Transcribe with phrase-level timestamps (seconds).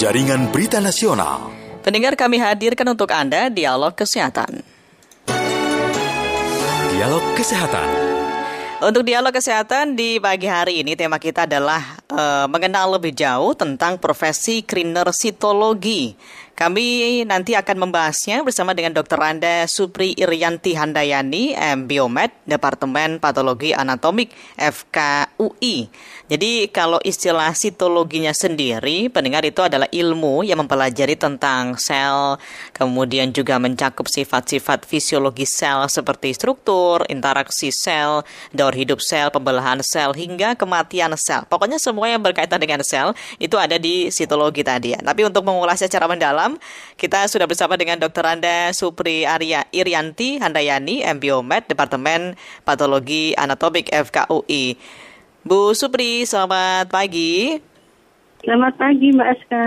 [0.00, 1.52] Jaringan Berita Nasional.
[1.84, 4.64] Pendengar kami hadirkan untuk Anda dialog kesehatan.
[6.88, 8.08] Dialog Kesehatan.
[8.80, 14.00] Untuk dialog kesehatan di pagi hari ini tema kita adalah uh, mengenal lebih jauh tentang
[14.00, 16.16] profesi cleaner sitologi.
[16.56, 19.20] Kami nanti akan membahasnya bersama dengan Dr.
[19.20, 21.84] Anda Supri Irianti Handayani, M.
[21.84, 25.92] Biomed, Departemen Patologi Anatomik FKUI.
[26.30, 32.38] Jadi kalau istilah sitologinya sendiri, pendengar itu adalah ilmu yang mempelajari tentang sel,
[32.70, 38.22] kemudian juga mencakup sifat-sifat fisiologi sel seperti struktur, interaksi sel,
[38.54, 41.50] daur hidup sel, pembelahan sel, hingga kematian sel.
[41.50, 43.10] Pokoknya semua yang berkaitan dengan sel
[43.42, 45.02] itu ada di sitologi tadi ya.
[45.02, 46.54] Tapi untuk mengulasnya secara mendalam.
[46.94, 48.22] Kita sudah bersama dengan Dr.
[48.22, 54.78] Anda Supri Arya Irianti Handayani, MBiomed, Departemen Patologi Anatomik FKUI.
[55.40, 57.56] Bu Supri, selamat pagi.
[58.44, 59.64] Selamat pagi Mbak Aska.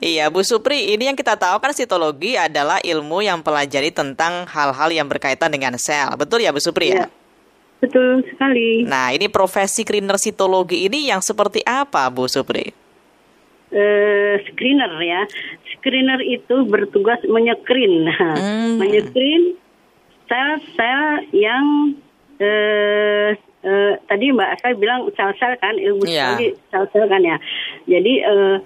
[0.00, 4.88] Iya Bu Supri, ini yang kita tahu kan sitologi adalah ilmu yang pelajari tentang hal-hal
[4.88, 6.08] yang berkaitan dengan sel.
[6.16, 7.04] Betul ya Bu Supri ya?
[7.04, 7.06] ya?
[7.84, 8.88] Betul sekali.
[8.88, 12.72] Nah ini profesi cleaner sitologi ini yang seperti apa Bu Supri?
[13.68, 15.28] Uh, screener ya
[15.76, 18.76] screener itu bertugas menyekrin, hmm.
[18.80, 19.60] menyekrin
[20.24, 21.92] sel-sel yang
[22.40, 26.38] eh, eh, tadi Mbak Asa bilang sel-sel kan ilmu yeah.
[26.70, 27.36] sel-sel kan ya.
[27.88, 28.56] Jadi eh,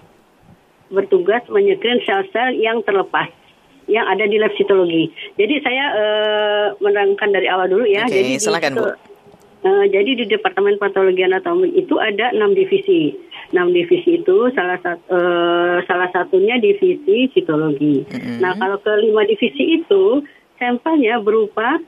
[0.92, 3.32] bertugas menyekrin sel-sel yang terlepas
[3.90, 5.10] yang ada di lab sitologi.
[5.34, 8.06] Jadi saya uh, menerangkan dari awal dulu ya.
[8.06, 8.84] Okay, jadi silakan Bu.
[9.62, 13.14] Uh, jadi di Departemen Patologi Anatomi itu ada enam divisi.
[13.54, 18.02] Enam divisi itu salah satu uh, salah satunya divisi citologi.
[18.06, 18.38] Mm-hmm.
[18.42, 20.22] Nah kalau kelima divisi itu
[20.58, 21.78] sampelnya berupa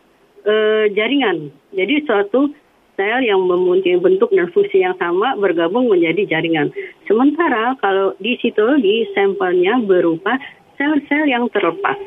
[0.47, 1.51] uh, jaringan.
[1.75, 2.55] Jadi suatu
[2.95, 6.71] sel yang mempunyai bentuk dan fungsi yang sama bergabung menjadi jaringan.
[7.07, 10.39] Sementara kalau di citologi sampelnya berupa
[10.79, 11.99] sel-sel yang terlepas.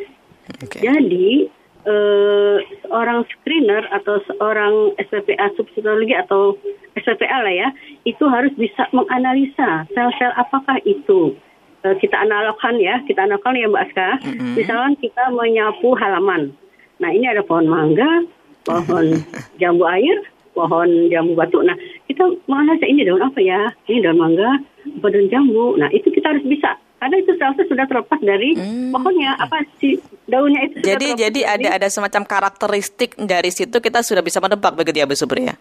[0.63, 0.87] Okay.
[0.87, 1.51] Jadi
[1.87, 6.55] uh, seorang screener atau seorang SPPA subsitologi atau
[6.95, 7.69] SPPA lah ya,
[8.07, 11.35] itu harus bisa menganalisa sel-sel apakah itu
[11.83, 14.09] uh, kita analogkan ya, kita analogkan ya Mbak Aska.
[14.23, 14.53] Mm-hmm.
[14.55, 16.55] Misalkan kita menyapu halaman.
[16.97, 18.25] Nah ini ada pohon mangga,
[18.65, 19.21] pohon
[19.61, 20.17] jambu air,
[20.57, 21.61] pohon jambu batu.
[21.61, 21.77] Nah
[22.09, 23.69] kita menganalisa ini daun apa ya?
[23.85, 24.57] Ini daun mangga,
[24.97, 25.77] apa daun jambu.
[25.77, 28.89] Nah itu kita harus bisa karena itu seharusnya sudah terlepas dari hmm.
[28.89, 30.81] pohonnya apa sih daunnya itu.
[30.81, 35.05] Jadi jadi dari, ada ada semacam karakteristik dari situ kita sudah bisa menebak begitu ya
[35.05, 35.55] Bu Subri ya?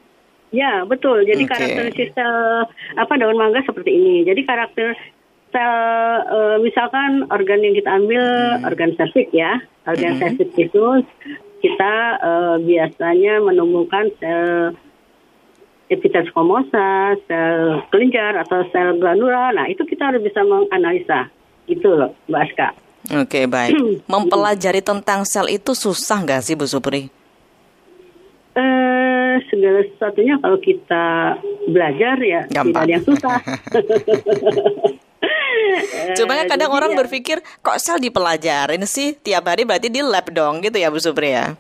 [0.56, 1.28] Ya betul.
[1.28, 1.52] Jadi okay.
[1.52, 2.64] karakteristik sel
[2.96, 4.24] apa daun mangga seperti ini.
[4.24, 4.96] Jadi karakter
[5.52, 5.76] sel
[6.24, 8.68] uh, misalkan organ yang kita ambil hmm.
[8.72, 9.60] organ serviks ya.
[9.84, 10.20] Organ hmm.
[10.24, 10.84] serviks itu
[11.60, 14.72] kita uh, biasanya menemukan sel
[15.86, 19.54] epitel squamosa, sel kelenjar atau sel glandula.
[19.54, 21.30] Nah, itu kita harus bisa menganalisa.
[21.66, 22.68] Gitu loh, Mbak Aska.
[23.22, 24.02] Oke, baik.
[24.10, 27.06] Mempelajari tentang sel itu susah nggak sih, Bu Supri?
[28.56, 31.36] Eh, segala sesuatunya kalau kita
[31.68, 32.72] belajar ya Gampang.
[32.72, 33.36] tidak ada yang susah.
[36.16, 37.04] Cuma kan kadang orang ya.
[37.04, 41.36] berpikir kok sel dipelajarin sih tiap hari berarti di lab dong gitu ya Bu Supri
[41.36, 41.52] ya?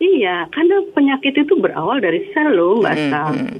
[0.00, 3.58] Iya, karena penyakit itu berawal dari sel loh, Mbak mm -hmm.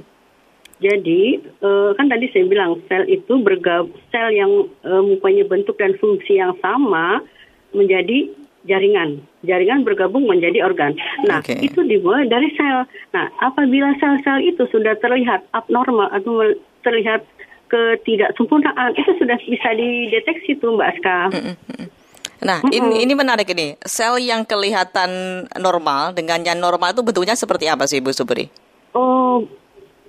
[0.81, 5.93] Jadi uh, kan tadi saya bilang sel itu bergab sel yang uh, mempunyai bentuk dan
[6.01, 7.21] fungsi yang sama
[7.77, 8.33] menjadi
[8.65, 9.21] jaringan.
[9.45, 10.97] Jaringan bergabung menjadi organ.
[11.29, 11.61] Nah, okay.
[11.61, 12.89] itu dimulai dari sel.
[13.13, 17.29] Nah, apabila sel-sel itu sudah terlihat abnormal atau terlihat
[17.69, 21.17] ketidaksempurnaan, itu sudah bisa dideteksi tuh Mbak Aska.
[21.29, 21.85] Mm -hmm.
[22.41, 22.77] Nah, mm -hmm.
[22.77, 23.77] ini ini menarik ini.
[23.85, 28.49] Sel yang kelihatan normal dengan yang normal itu bentuknya seperti apa sih, Bu Subri?
[28.97, 29.45] Oh,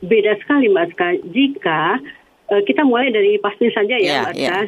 [0.01, 1.09] beda sekali, Mbak Ska.
[1.29, 2.01] Jika
[2.49, 4.49] uh, kita mulai dari pasti saja ya, yeah, Mbak yeah.
[4.49, 4.65] yang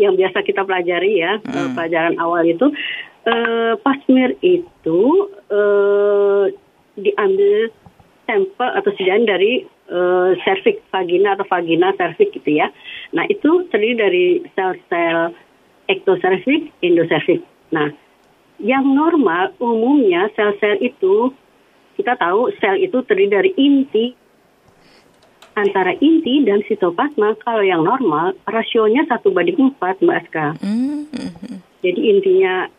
[0.00, 1.76] yang biasa kita pelajari ya, mm.
[1.76, 2.66] pelajaran awal itu
[3.28, 5.00] uh, pasmir itu
[5.52, 6.48] uh,
[6.96, 7.68] diambil
[8.24, 12.72] sampel atau sejalan dari uh, cervix vagina atau vagina cervix gitu ya.
[13.12, 14.26] Nah, itu terdiri dari
[14.56, 15.36] sel-sel
[15.92, 17.44] ektoservik, endoservik.
[17.72, 17.92] Nah,
[18.62, 21.34] yang normal umumnya sel-sel itu
[21.98, 24.16] kita tahu sel itu terdiri dari inti
[25.52, 27.36] antara inti dan sitoplasma.
[27.44, 30.46] Kalau yang normal rasionya satu banding empat, Mbak Aska.
[30.64, 31.56] Mm-hmm.
[31.84, 32.70] Jadi intinya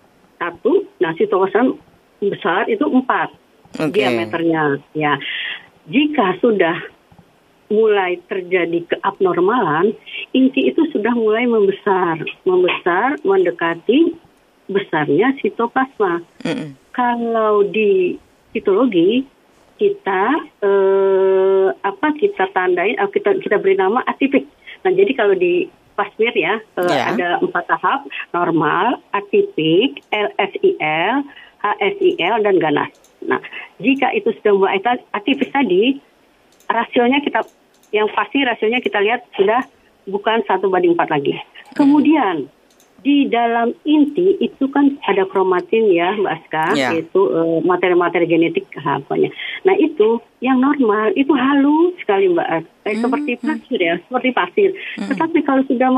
[0.41, 1.77] satu, nah sitoplasma
[2.23, 3.29] besar itu empat
[3.77, 4.07] okay.
[4.07, 4.81] diameternya.
[4.95, 5.19] Ya,
[5.91, 6.79] jika sudah
[7.73, 9.97] mulai terjadi keabnormalan,
[10.37, 14.13] inti itu sudah mulai membesar, membesar, mendekati
[14.69, 16.21] besarnya sitoplasma.
[16.45, 16.69] Mm -hmm.
[16.93, 18.21] Kalau di
[18.53, 19.25] histologi
[19.81, 20.23] kita
[20.61, 24.45] eh, apa kita tandai, kita kita beri nama atipik.
[24.85, 27.13] Nah jadi kalau di pasmir ya, yeah.
[27.13, 31.25] ada empat tahap normal, atipik, LSIL,
[31.61, 32.91] HSIL dan ganas.
[33.23, 33.39] Nah,
[33.79, 34.81] jika itu sudah mulai
[35.15, 36.01] atipis tadi,
[36.67, 37.45] rasionya kita
[37.93, 39.61] yang pasti rasionya kita lihat sudah
[40.09, 41.37] bukan satu banding empat lagi.
[41.77, 42.49] Kemudian
[43.03, 46.95] di dalam inti itu kan ada kromatin ya Mbak Aska, yeah.
[46.95, 49.27] itu uh, materi-materi genetik apanya.
[49.67, 54.29] Nah itu yang normal itu halus sekali Mbak Aska, kayak mm, seperti pasir ya, seperti
[54.31, 54.69] pasir.
[54.95, 55.07] Mm.
[55.11, 55.89] Tetapi kalau sudah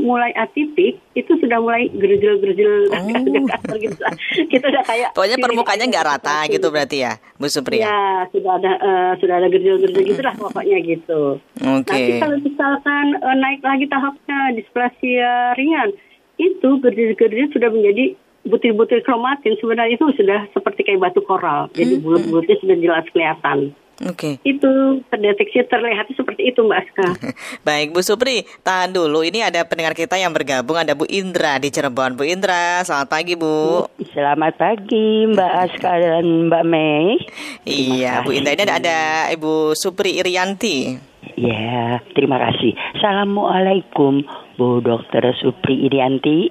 [0.00, 3.76] mulai atipik itu sudah mulai gerjel-gerjel oh.
[3.84, 4.00] gitu.
[4.48, 7.92] Kita udah kayak Pokoknya permukaannya nggak rata gitu berarti ya, Bu Supriya.
[7.92, 8.02] Ya,
[8.32, 10.08] sudah ada uh, sudah ada gerjel-gerjel mm.
[10.16, 11.36] gitulah pokoknya gitu.
[11.60, 11.92] Oke.
[11.92, 11.92] Okay.
[11.92, 15.92] Nanti kalau misalkan uh, naik lagi tahapnya displasia ringan
[16.38, 21.72] itu gerjil-gerjil sudah menjadi butir-butir kromatin sebenarnya itu sudah seperti kayak batu koral.
[21.72, 23.72] Jadi hmm, bulut-bulutnya sudah jelas kelihatan.
[24.02, 24.42] Oke.
[24.42, 24.58] Okay.
[24.58, 27.08] Itu terdeteksi terlihat seperti itu Mbak Aska.
[27.66, 29.22] Baik Bu Supri, tahan dulu.
[29.22, 32.18] Ini ada pendengar kita yang bergabung ada Bu Indra di Cirebon.
[32.18, 33.86] Bu Indra, selamat pagi Bu.
[34.10, 37.22] Selamat pagi Mbak Aska dan Mbak Mei.
[37.62, 38.98] Iya, Bu Indra ini ada, ada
[39.30, 40.98] Ibu Supri Irianti.
[41.38, 42.74] Ya, terima kasih.
[42.98, 46.50] Assalamualaikum Bu Dokter Supri Irianti.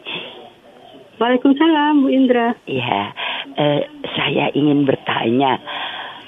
[1.19, 2.51] Waalaikumsalam Bu Indra.
[2.67, 3.01] Iya,
[3.55, 5.59] eh, saya ingin bertanya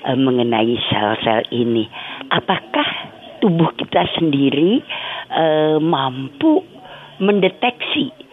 [0.07, 1.83] eh, mengenai sel-sel ini.
[2.31, 2.87] Apakah
[3.43, 4.79] tubuh kita sendiri
[5.35, 6.63] eh, mampu
[7.19, 8.24] mendeteksi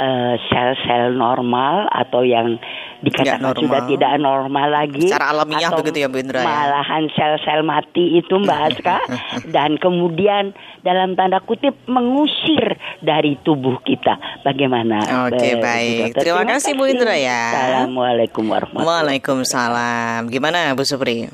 [0.00, 2.56] eh, sel-sel normal atau yang
[3.00, 6.48] dikatakan sudah tidak normal lagi secara alamiah atau begitu ya Bu Indra ya?
[6.48, 8.98] malahan sel-sel mati itu Mbak Aska.
[9.54, 14.44] Dan kemudian dalam tanda kutip mengusir dari tubuh kita.
[14.44, 16.16] Bagaimana Oke okay, baik.
[16.16, 17.42] Terima, terima kasih Bu Indra ya.
[17.52, 20.20] Assalamualaikum warahmatullahi Waalaikumsalam.
[20.32, 21.28] Gimana Bu Supri?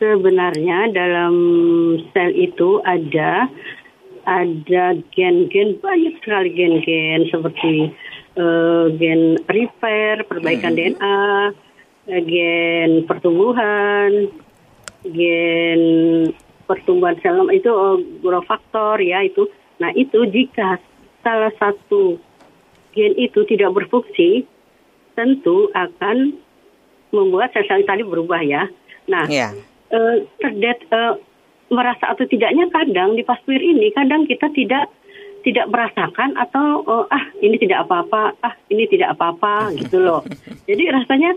[0.00, 1.34] Sebenarnya dalam
[2.16, 3.52] sel itu ada
[4.30, 7.90] ada gen-gen banyak sekali gen-gen seperti
[8.38, 10.78] uh, gen repair, perbaikan hmm.
[10.78, 11.18] DNA,
[11.50, 14.30] uh, gen pertumbuhan,
[15.10, 15.82] gen
[16.70, 19.50] pertumbuhan sel itu uh, growth factor ya itu.
[19.82, 20.78] Nah itu jika
[21.26, 22.22] salah satu
[22.94, 24.46] gen itu tidak berfungsi,
[25.18, 26.38] tentu akan
[27.10, 28.70] membuat sel-sel tadi berubah ya.
[29.10, 29.50] Nah, yeah.
[29.90, 31.18] uh, terdet uh,
[31.70, 34.90] merasa atau tidaknya kadang di paswir ini kadang kita tidak
[35.40, 40.20] tidak merasakan atau oh, ah ini tidak apa-apa, ah ini tidak apa-apa gitu loh.
[40.68, 41.32] Jadi rasanya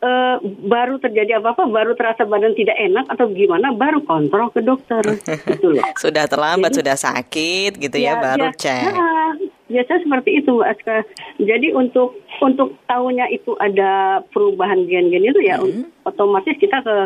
[0.00, 5.04] uh, baru terjadi apa-apa, baru terasa badan tidak enak atau gimana, baru kontrol ke dokter
[5.24, 5.84] gitu loh.
[6.04, 8.92] sudah terlambat, Jadi, sudah sakit gitu ya, ya baru ya, cek.
[8.96, 9.32] Nah,
[9.68, 11.04] biasa seperti itu Aska.
[11.40, 16.04] Jadi untuk untuk tahunya itu ada perubahan gen-gen itu ya hmm.
[16.04, 16.96] otomatis kita ke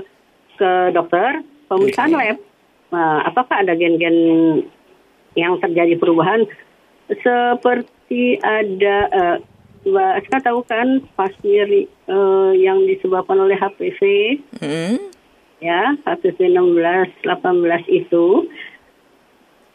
[0.58, 2.34] ke dokter pemeriksaan okay.
[2.34, 2.38] lab.
[2.88, 4.16] Nah, apakah ada gen-gen
[5.36, 6.48] yang terjadi perubahan
[7.08, 9.36] seperti ada uh,
[9.88, 14.00] Mbak Aska tahu kan pasir uh, yang disebabkan oleh HPV
[14.60, 14.96] hmm.
[15.62, 18.26] ya HPV 16 18 itu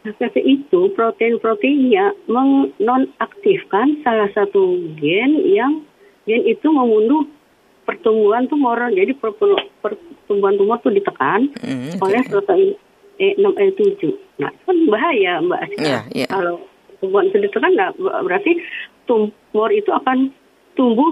[0.03, 5.81] HPV itu protein-proteinnya menonaktifkan salah satu gen yang
[6.27, 7.25] gen itu membunuh
[7.87, 12.03] pertumbuhan tumor jadi pertumbuhan tumor itu ditekan hmm, okay.
[12.03, 12.69] oleh protein
[13.21, 14.01] E6 E7.
[14.41, 15.83] Nah, kan bahaya Mbak Aska.
[15.83, 16.29] Yeah, yeah.
[16.29, 16.65] Kalau
[16.97, 18.51] tumbuhan itu ditekan nggak berarti
[19.05, 20.31] tumor itu akan
[20.73, 21.11] tumbuh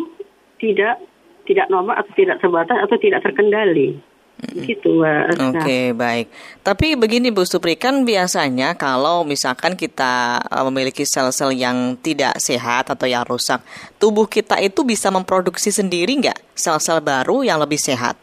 [0.58, 1.04] tidak
[1.46, 4.00] tidak normal atau tidak terbatas atau tidak terkendali.
[4.42, 5.38] Gitu, Mbak.
[5.38, 6.28] Oke, okay, baik.
[6.66, 12.90] Tapi begini Bu Supri, kan biasanya kalau misalkan kita e, memiliki sel-sel yang tidak sehat
[12.90, 13.62] atau yang rusak,
[14.02, 18.18] tubuh kita itu bisa memproduksi sendiri nggak sel-sel baru yang lebih sehat?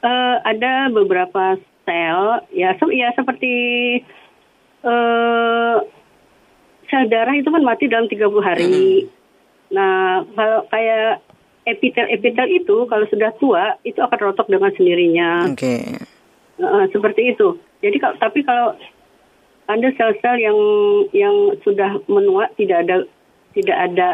[0.00, 1.58] Uh, ada beberapa
[1.88, 3.54] sel ya se ya seperti
[4.84, 5.80] uh,
[6.92, 9.08] sel darah itu kan mati dalam 30 hari.
[9.08, 9.16] Hmm.
[9.68, 11.20] Nah, kalau kayak
[11.68, 15.48] epitel-epitel itu kalau sudah tua itu akan rotok dengan sendirinya.
[15.48, 15.56] Oke.
[15.56, 15.84] Okay.
[16.60, 17.56] Uh, seperti itu.
[17.84, 18.74] Jadi kalau tapi kalau
[19.68, 20.58] ada sel-sel yang
[21.12, 22.96] yang sudah menua tidak ada
[23.52, 24.08] tidak ada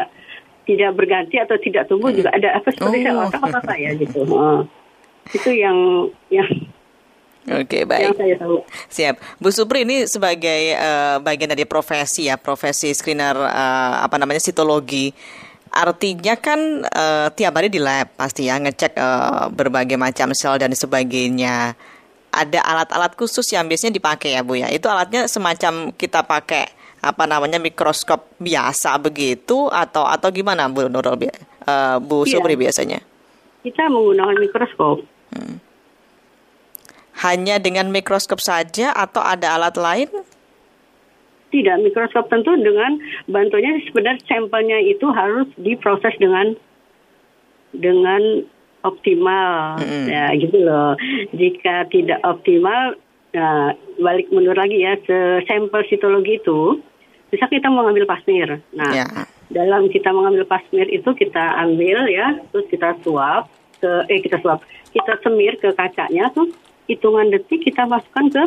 [0.67, 2.19] tidak berganti atau tidak tumbuh hmm.
[2.19, 3.03] juga ada apa seperti oh.
[3.07, 4.19] sel otak apa ya gitu.
[4.27, 4.61] Uh,
[5.31, 5.77] itu yang
[6.29, 6.45] yang
[7.45, 8.17] Oke okay, baik.
[8.17, 8.57] Yang saya tahu.
[8.89, 14.41] Siap, Bu Supri ini sebagai uh, bagian dari profesi ya, profesi screener uh, apa namanya
[14.41, 15.13] sitologi.
[15.69, 20.73] Artinya kan uh, tiap hari di lab pasti ya ngecek uh, berbagai macam sel dan
[20.73, 21.77] sebagainya.
[22.33, 24.73] Ada alat-alat khusus yang biasanya dipakai ya Bu ya.
[24.73, 26.65] Itu alatnya semacam kita pakai
[27.05, 32.41] apa namanya mikroskop biasa begitu atau atau gimana Bu Nurul uh, Bu iya.
[32.41, 33.05] Supri biasanya?
[33.61, 35.05] Kita menggunakan mikroskop.
[35.29, 35.64] Hmm
[37.23, 40.09] hanya dengan mikroskop saja atau ada alat lain?
[41.53, 42.99] Tidak, mikroskop tentu dengan
[43.31, 46.57] bantunya sebenarnya sampelnya itu harus diproses dengan
[47.71, 48.43] dengan
[48.83, 50.05] optimal, mm -hmm.
[50.11, 50.99] ya gitu loh.
[51.31, 52.99] Jika tidak optimal,
[53.31, 54.99] nah, balik mundur lagi ya,
[55.47, 56.83] sampel sitologi itu,
[57.31, 58.59] bisa kita mengambil pasmir.
[58.75, 59.25] Nah, yeah.
[59.49, 63.47] dalam kita mengambil pasmir itu kita ambil ya, terus kita suap
[63.79, 66.51] ke, eh kita suap, kita semir ke kacanya tuh
[66.85, 68.43] hitungan detik kita masukkan ke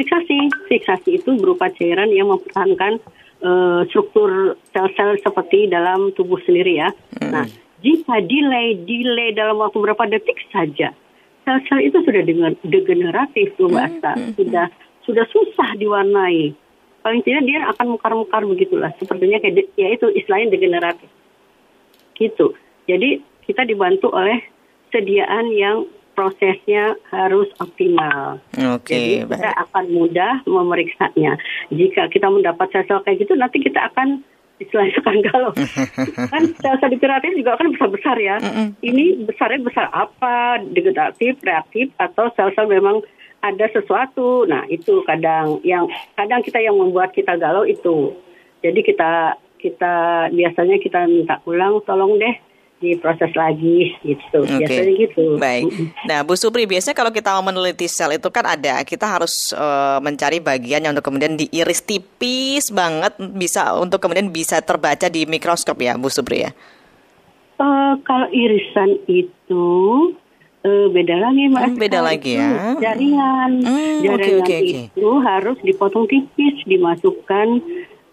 [0.00, 3.04] Fiksasi, fiksasi itu berupa cairan yang mempertahankan
[3.44, 6.88] uh, struktur sel-sel seperti dalam tubuh sendiri ya.
[7.20, 7.28] Hmm.
[7.28, 7.44] Nah,
[7.84, 10.96] jika delay, delay dalam waktu berapa detik saja,
[11.44, 12.24] sel-sel itu sudah
[12.64, 14.12] degeneratif, tuh Mbak Asta.
[14.16, 14.32] Hmm.
[14.40, 14.66] Sudah
[15.04, 16.56] sudah susah diwarnai.
[17.04, 18.96] Paling tidak dia akan mekar-mekar begitulah.
[18.96, 21.12] Sepertinya kayak ya itu istilahnya degeneratif.
[22.16, 22.56] Gitu.
[22.88, 24.40] Jadi kita dibantu oleh
[24.96, 25.84] sediaan yang
[26.20, 28.36] prosesnya harus optimal.
[28.76, 31.40] Oke, okay, Jadi kita akan mudah memeriksanya.
[31.72, 34.20] Jika kita mendapat sel-sel kayak gitu, nanti kita akan
[34.60, 35.50] istilahnya kan kalau
[36.28, 38.36] kan sel-sel degeneratif juga kan besar-besar ya.
[38.84, 40.60] Ini besarnya besar apa?
[40.60, 43.00] Degeneratif, reaktif, atau sel-sel memang
[43.40, 44.44] ada sesuatu.
[44.44, 45.88] Nah itu kadang yang
[46.20, 48.12] kadang kita yang membuat kita galau itu.
[48.60, 52.49] Jadi kita kita biasanya kita minta ulang, tolong deh
[52.80, 54.40] diproses lagi gitu.
[54.42, 54.64] Okay.
[54.64, 55.24] Biasanya gitu.
[55.36, 55.64] Baik.
[56.08, 60.00] Nah, Bu Supri, biasanya kalau kita mau meneliti sel itu kan ada kita harus uh,
[60.00, 65.76] mencari bagian yang untuk kemudian diiris tipis banget bisa untuk kemudian bisa terbaca di mikroskop
[65.78, 66.50] ya, Bu Supri ya.
[67.60, 69.68] Uh, kalau irisan itu
[70.64, 71.68] uh, beda lagi mas.
[71.68, 72.80] Hmm, beda lagi ya.
[72.80, 74.80] Jaringan, hmm, jaringan okay, okay, okay.
[74.88, 77.60] itu harus dipotong tipis, dimasukkan,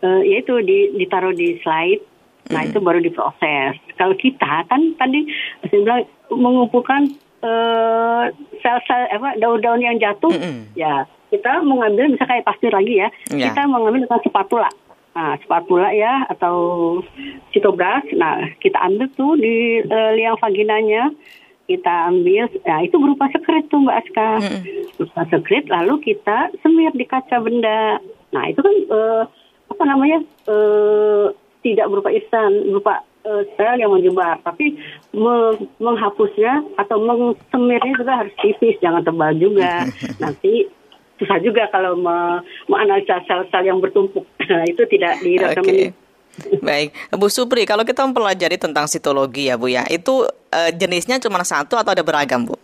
[0.03, 2.16] uh, yaitu di, ditaruh di slide
[2.51, 3.75] Nah itu baru diproses.
[3.99, 5.27] Kalau kita kan tadi
[5.67, 7.11] saya bilang mengumpulkan
[7.43, 8.31] uh,
[8.63, 10.61] sel-sel apa daun-daun yang jatuh, mm -hmm.
[10.75, 13.51] ya kita mengambil bisa kayak pasir lagi ya, yeah.
[13.51, 14.69] kita mengambil dengan spatula.
[15.17, 16.55] Nah, spatula ya atau
[17.49, 18.05] citobras.
[18.13, 21.09] Nah, kita ambil tuh di uh, liang vaginanya,
[21.65, 24.29] kita ambil, nah itu berupa sekret tuh Mbak Aska.
[24.39, 24.61] Mm -hmm.
[25.01, 27.99] Berupa sekret, lalu kita semir di kaca benda.
[28.31, 29.23] Nah, itu kan uh,
[29.67, 30.19] apa namanya?
[30.47, 34.77] Uh, tidak berupa irisan, berupa uh, sel yang menyebar, tapi
[35.11, 39.85] me menghapusnya atau mengsemirnya juga harus tipis, jangan tebal juga.
[40.23, 40.69] Nanti
[41.17, 44.25] susah juga kalau me menganalisa sel-sel yang bertumpuk.
[44.47, 45.91] Nah, itu tidak direkomendasi.
[45.91, 46.63] Okay.
[46.63, 51.43] Baik, Bu Supri, kalau kita mempelajari tentang sitologi ya Bu ya, itu uh, jenisnya cuma
[51.43, 52.55] satu atau ada beragam Bu?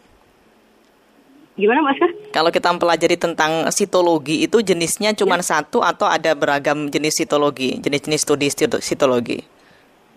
[1.53, 2.01] Gimana Mas?
[2.33, 5.45] Kalau kita mempelajari tentang sitologi itu jenisnya cuma ya.
[5.45, 8.47] satu atau ada beragam jenis sitologi, jenis-jenis studi
[8.81, 9.37] sitologi?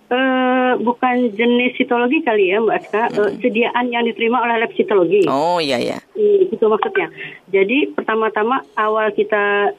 [0.07, 3.19] Uh, bukan jenis sitologi kali ya Mbak Aska, hmm.
[3.21, 5.29] uh, sediaan yang diterima oleh lab sitologi.
[5.29, 5.99] Oh iya ya.
[6.17, 7.13] Hmm, itu maksudnya.
[7.53, 9.77] Jadi pertama-tama awal kita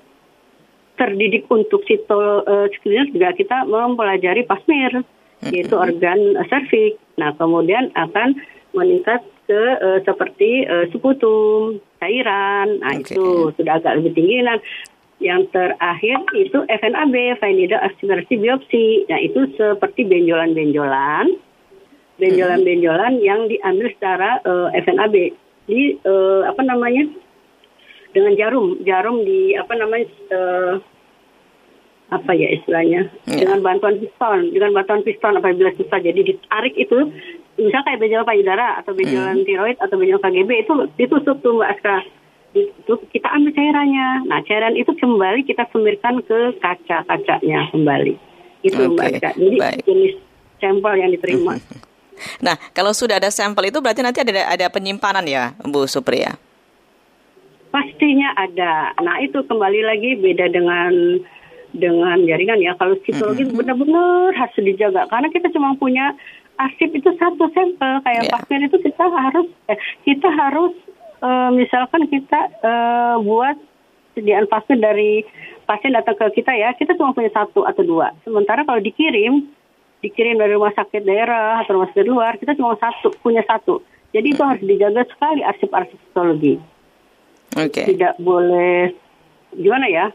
[0.99, 2.67] terdidik untuk sitol uh,
[3.09, 5.01] juga kita mempelajari pasmir,
[5.41, 5.49] hmm.
[5.49, 7.01] yaitu organ uh, serviks.
[7.17, 8.37] Nah kemudian akan
[8.75, 12.83] meningkat ke uh, seperti uh, seputum, cairan.
[12.83, 13.15] Nah okay.
[13.15, 14.43] itu sudah agak lebih tinggi.
[14.43, 14.59] Nah
[15.17, 18.85] yang terakhir itu FNAB, Needle Aspirasi Biopsi.
[19.09, 21.33] Nah itu seperti benjolan-benjolan,
[22.21, 25.15] benjolan-benjolan yang diambil secara uh, FNAB
[25.67, 27.07] di uh, apa namanya
[28.11, 30.73] dengan jarum, jarum di apa namanya uh,
[32.07, 33.43] apa ya istilahnya ya.
[33.43, 37.11] dengan bantuan piston dengan bantuan piston apabila susah jadi ditarik itu
[37.57, 39.45] misal kayak benjolan payudara atau benjolan hmm.
[39.45, 41.95] tiroid atau benjolan KGB itu ditusuk tuh mbak Aska
[42.57, 44.07] itu kita ambil cairannya.
[44.25, 48.13] Nah cairan itu kembali kita semirkan ke kaca kacanya kembali.
[48.65, 48.93] Itu okay.
[48.93, 49.81] mbak Aska jadi Baik.
[49.85, 50.13] jenis
[50.57, 51.53] sampel yang diterima.
[52.41, 56.37] Nah kalau sudah ada sampel itu berarti nanti ada ada penyimpanan ya Bu Supriya
[57.77, 58.95] pastinya ada.
[59.03, 61.21] Nah itu kembali lagi beda dengan
[61.77, 62.73] dengan jaringan ya.
[62.75, 63.59] Kalau psikologi mm -hmm.
[63.61, 66.13] benar-benar harus dijaga karena kita cuma punya
[66.57, 68.33] arsip itu satu sampel kayak yeah.
[68.33, 70.73] pasien itu kita harus eh, kita harus
[71.21, 73.55] uh, misalkan kita uh, buat
[74.17, 75.21] sediaan pasien dari
[75.69, 78.11] pasien datang ke kita ya kita cuma punya satu atau dua.
[78.25, 79.45] Sementara kalau dikirim
[80.01, 83.81] dikirim dari rumah sakit daerah atau rumah sakit luar kita cuma satu punya satu.
[84.15, 86.57] Jadi itu harus dijaga sekali arsip-arsip psikologi.
[87.53, 87.93] Okay.
[87.93, 88.93] Tidak boleh
[89.53, 90.05] gimana ya?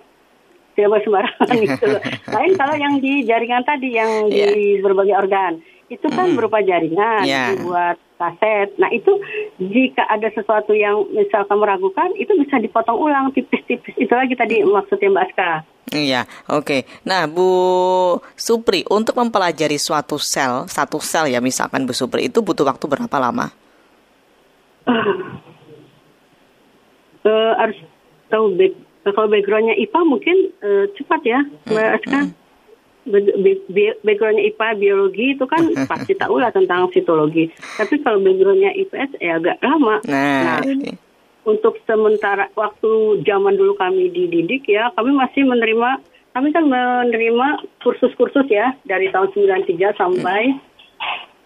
[0.73, 1.91] Tidak sembarangan gitu.
[2.33, 4.53] Lain kalau yang di jaringan tadi yang yeah.
[4.53, 4.83] di iya.
[4.83, 5.61] berbagai organ
[5.93, 6.37] itu kan mm.
[6.41, 7.53] berupa jaringan yeah.
[7.53, 8.73] dibuat kaset.
[8.81, 9.13] Nah itu
[9.61, 13.93] jika ada sesuatu yang misalkan meragukan itu bisa dipotong ulang tipis-tipis.
[14.01, 15.51] Itu lagi tadi maksudnya Mbak Aska.
[15.93, 16.65] Iya, oke.
[16.65, 16.81] Okay.
[17.05, 22.65] Nah, Bu Supri, untuk mempelajari suatu sel, satu sel ya misalkan Bu Supri, itu butuh
[22.65, 23.53] waktu berapa lama?
[24.89, 25.37] Uh,
[27.29, 27.77] uh, harus
[28.33, 32.21] tahu back Nah, kalau backgroundnya IPA mungkin uh, cepat ya, Mbak Aska.
[34.07, 37.51] Backgroundnya IPA biologi itu kan pasti tahu lah tentang sitologi.
[37.79, 39.99] Tapi kalau backgroundnya IPS ya agak lama.
[40.07, 40.95] Nah, nah
[41.43, 45.99] untuk sementara waktu zaman dulu kami dididik ya, kami masih menerima
[46.33, 50.57] kami kan menerima kursus-kursus ya dari tahun 93 sampai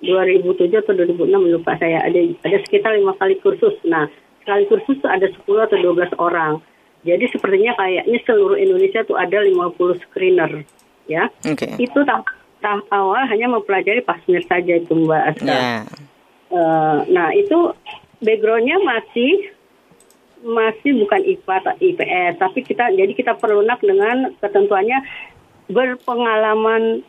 [0.04, 1.26] 2007 atau 2006
[1.58, 3.74] lupa saya ada ada sekitar lima kali kursus.
[3.82, 4.06] Nah
[4.44, 6.62] sekali kursus ada 10 atau 12 orang.
[7.06, 10.66] Jadi sepertinya kayaknya seluruh Indonesia tuh ada 50 screener
[11.06, 11.30] ya.
[11.46, 11.78] Okay.
[11.78, 12.26] Itu tahap,
[12.58, 15.46] tahap awal hanya mempelajari pasmir saja itu Mbak Asta.
[15.46, 15.60] Yeah.
[15.62, 15.74] Ya.
[16.46, 17.74] Uh, nah itu
[18.22, 19.54] backgroundnya masih
[20.46, 25.02] masih bukan IPA IPS, tapi kita jadi kita perlunak dengan ketentuannya
[25.66, 27.02] berpengalaman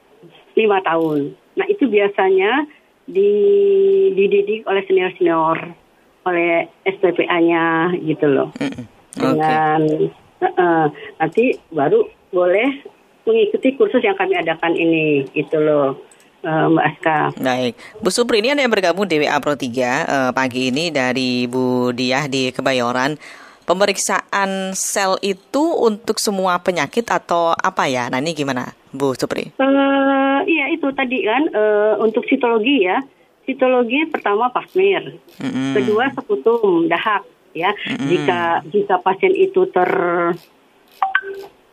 [0.58, 1.38] lima tahun.
[1.54, 2.66] Nah itu biasanya
[3.06, 3.32] di,
[4.18, 5.58] dididik oleh senior senior
[6.26, 8.50] oleh SPPA-nya gitu loh.
[8.58, 8.86] Mm -hmm.
[9.18, 9.82] Dengan
[10.42, 10.86] uh, uh,
[11.18, 12.70] nanti baru boleh
[13.28, 16.00] mengikuti kursus yang kami adakan ini gitu loh.
[16.46, 17.18] Uh, Mbak Aska.
[17.42, 21.50] Baik, Bu Supri ini ada yang bergabung di WA Pro 3 uh, pagi ini dari
[21.50, 23.18] Bu Diah di Kebayoran.
[23.68, 28.08] Pemeriksaan sel itu untuk semua penyakit atau apa ya?
[28.08, 29.52] Nah ini gimana, Bu Supri?
[29.60, 33.02] Uh, iya itu tadi kan uh, untuk sitologi ya.
[33.44, 35.72] Sitologi pertama pasmir, mm -hmm.
[35.74, 37.72] kedua sekutum dahak ya.
[38.00, 39.90] Jika jika pasien itu ter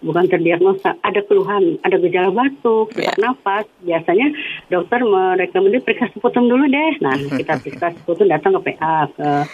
[0.04, 3.32] bukan terdiagnosa, ada keluhan, ada gejala batuk, sesak yeah.
[3.32, 4.28] nafas, biasanya
[4.68, 7.00] dokter merekomendasi periksa seputum dulu deh.
[7.00, 9.08] Nah, kita periksa seputum datang ke PA.
[9.16, 9.48] Ke,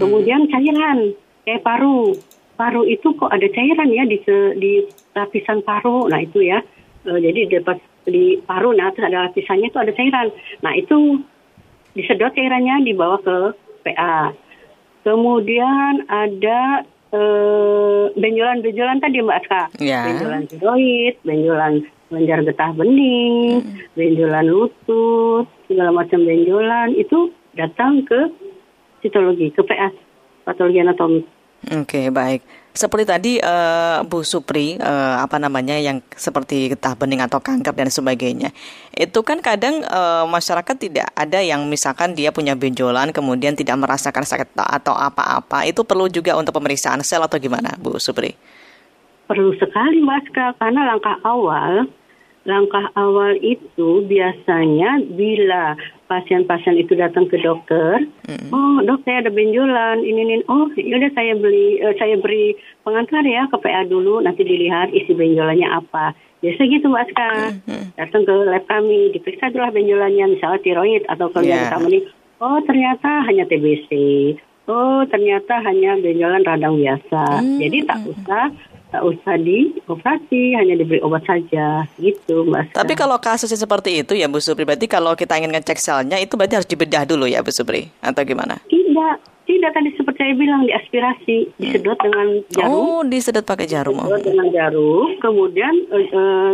[0.00, 1.12] kemudian cairan,
[1.44, 2.16] kayak paru.
[2.56, 4.18] Paru itu kok ada cairan ya di
[4.56, 4.72] di
[5.12, 6.08] lapisan paru.
[6.08, 6.64] Nah, itu ya.
[7.04, 10.28] E, jadi dapat di paru, nah terus ada lapisannya itu ada cairan.
[10.64, 11.20] Nah, itu
[11.92, 13.36] disedot cairannya dibawa ke
[13.84, 14.32] PA.
[15.00, 19.62] Kemudian ada Eh, benjolan-benjolan tadi Mbak Aska.
[19.82, 20.06] Ya.
[20.06, 23.98] Benjolan tiroid, benjolan kelenjar getah bening, hmm.
[23.98, 28.30] benjolan lutut, segala macam benjolan itu datang ke
[29.02, 29.90] sitologi, ke PA,
[30.46, 31.26] patologi anatomik.
[31.60, 32.40] Oke, okay, baik.
[32.72, 37.92] Seperti tadi uh, Bu Supri, uh, apa namanya yang seperti getah bening atau kanker dan
[37.92, 38.54] sebagainya,
[38.96, 44.24] itu kan kadang uh, masyarakat tidak ada yang misalkan dia punya benjolan kemudian tidak merasakan
[44.24, 48.32] sakit atau apa-apa, itu perlu juga untuk pemeriksaan sel atau gimana, Bu Supri?
[49.28, 51.92] Perlu sekali, Mas, karena langkah awal
[52.48, 55.76] langkah awal itu biasanya bila
[56.08, 58.50] pasien-pasien itu datang ke dokter, hmm.
[58.50, 63.22] oh dok saya ada benjolan, ini ini, oh yaudah saya beli, uh, saya beri pengantar
[63.22, 66.16] ya ke PA dulu, nanti dilihat isi benjolannya apa.
[66.40, 67.30] Biasa gitu Mbak Aska,
[67.68, 67.86] hmm.
[68.00, 71.86] datang ke lab kami, diperiksa dulu benjolannya, misalnya tiroid atau kelenjar yeah.
[71.86, 72.00] ini.
[72.40, 73.90] Oh ternyata hanya TBC,
[74.66, 77.44] oh ternyata hanya benjolan radang biasa.
[77.44, 77.60] Hmm.
[77.60, 78.44] Jadi tak usah
[78.90, 82.74] tak usah dioperasi, hanya diberi obat saja, gitu Mbak.
[82.74, 86.34] Tapi kalau kasusnya seperti itu ya Bu Supri, berarti kalau kita ingin ngecek selnya itu
[86.34, 88.58] berarti harus dibedah dulu ya Bu Supri, atau gimana?
[88.66, 89.14] Tidak,
[89.46, 92.04] tidak tadi seperti saya bilang diaspirasi, disedot hmm.
[92.10, 92.74] dengan jarum.
[92.74, 93.94] Oh, disedot pakai jarum.
[93.94, 96.52] Disedot dengan jarum, kemudian uh, uh,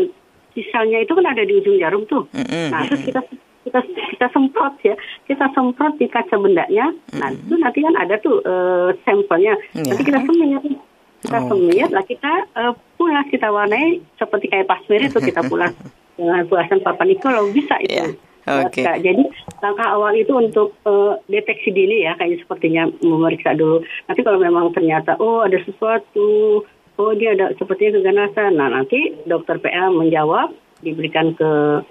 [0.57, 2.25] sisanya itu kan ada di ujung jarum tuh.
[2.33, 2.67] Mm -hmm.
[2.73, 3.21] Nah, terus kita
[3.69, 3.81] kita
[4.17, 4.95] kita semprot ya,
[5.29, 6.93] kita semprot di kaca bendanya.
[6.93, 7.19] Mm -hmm.
[7.21, 9.57] Nah, itu nanti kan ada tuh uh, sampelnya.
[9.77, 9.93] Yeah.
[9.93, 10.86] Nanti kita semprot
[11.27, 15.75] kita oh, semir lah kita uh, pulas kita warnai seperti kayak pasmir itu kita pulas
[16.17, 18.15] dengan puasan papan kalau bisa itu yeah.
[18.47, 18.87] Okay.
[19.03, 19.27] Jadi
[19.59, 23.83] langkah awal itu untuk uh, deteksi dini ya, kayak sepertinya memeriksa dulu.
[24.07, 26.63] Nanti kalau memang ternyata oh ada sesuatu,
[26.95, 31.83] oh dia ada sepertinya keganasan, nah nanti dokter PA menjawab, diberikan ke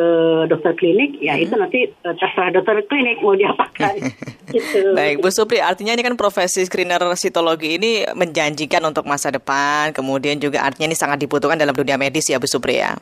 [0.00, 0.08] ke
[0.48, 1.44] dokter klinik, ya hmm.
[1.44, 4.00] itu nanti uh, terserah dokter klinik mau diapakan.
[4.54, 4.96] gitu.
[4.96, 10.40] Baik, Bu Supri, artinya ini kan profesi screener sitologi ini menjanjikan untuk masa depan, kemudian
[10.40, 12.96] juga artinya ini sangat dibutuhkan dalam dunia medis ya Bu Supri ya.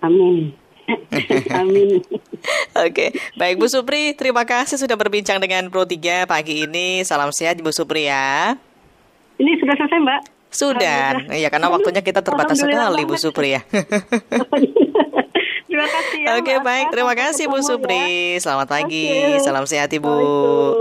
[0.00, 0.56] Amin.
[1.60, 2.00] Amin.
[2.80, 7.04] Oke, baik Bu Supri, terima kasih sudah berbincang dengan Pro 3 pagi ini.
[7.04, 8.56] Salam sehat Bu Supri ya.
[9.36, 10.20] Ini sudah selesai Mbak?
[10.50, 13.62] Sudah, ya karena waktunya kita terbatas sekali Bu Supri ya.
[15.80, 16.28] Terima kasih ya.
[16.36, 16.86] Oke, okay, baik.
[16.92, 18.36] Terima kasih Bu Supri.
[18.36, 18.44] Ya.
[18.44, 19.08] Selamat pagi.
[19.08, 19.40] Okay.
[19.40, 20.12] Salam sehat Ibu.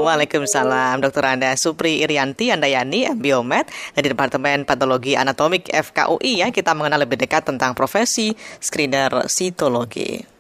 [0.04, 1.00] Waalaikumsalam.
[1.00, 3.64] Dokter Anda Supri Irianti Andayani, biomed
[3.96, 6.52] dari Departemen Patologi Anatomik FKUI ya.
[6.52, 10.39] Kita mengenal lebih dekat tentang profesi screener sitologi.